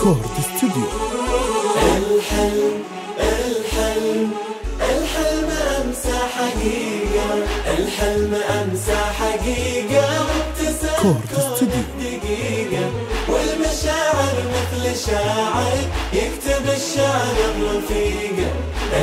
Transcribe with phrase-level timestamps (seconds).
[0.00, 0.82] ريكورد استوديو
[1.96, 2.82] الحلم
[3.20, 4.30] الحلم
[4.80, 7.34] الحلم أمسى حقيقة
[7.78, 12.90] الحلم أمسى حقيقة وابتسم كورد استوديو دقيقة
[13.28, 15.76] والمشاعر مثل شاعر
[16.12, 18.50] يكتب الشعر الرفيقة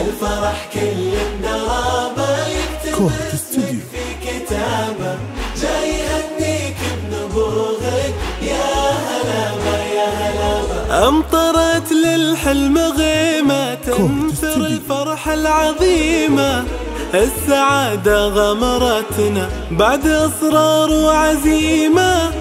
[0.02, 5.07] الفرح كل الدرابة يكتب اسمك في كتابه
[10.92, 14.56] أمطرت للحلم غيمة تنثر.
[14.56, 16.64] الفرحة العظيمة.
[17.14, 22.32] السعادة غمرتنا بعد إصرار وعزيمة.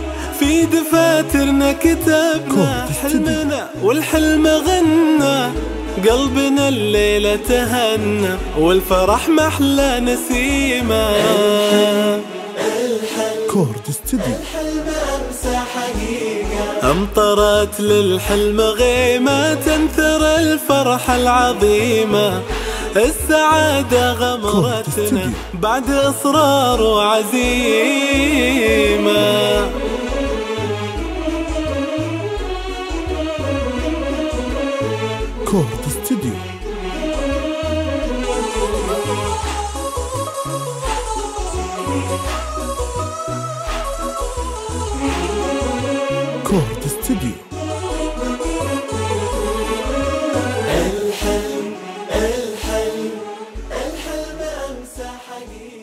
[0.41, 2.89] في دفاترنا كتبنا.
[3.03, 5.53] حلمنا والحلم غنى.
[6.11, 11.11] قلبنا الليلة تهنى والفرح محلى نسيمة.
[13.51, 16.35] كورت استوديو الحلم أمسى حقيقة.
[16.82, 22.43] أمطرت للحلم غيمة تنثر الفرحة العظيمة
[22.96, 25.32] السعادة غمرتنا.
[25.54, 28.16] بعد إصرار وعزيمة
[35.45, 36.32] كورت استوديو
[46.47, 47.30] كورت استوديو